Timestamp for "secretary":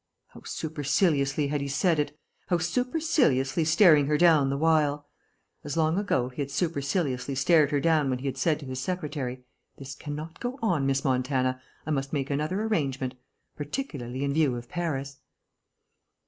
8.81-9.43